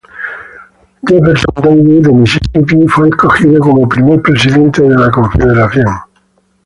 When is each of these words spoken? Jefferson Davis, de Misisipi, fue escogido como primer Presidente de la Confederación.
Jefferson 1.07 1.55
Davis, 1.83 2.01
de 2.01 2.11
Misisipi, 2.11 2.87
fue 2.87 3.09
escogido 3.09 3.59
como 3.59 3.87
primer 3.87 4.19
Presidente 4.23 4.81
de 4.81 4.97
la 4.97 5.11
Confederación. 5.11 5.93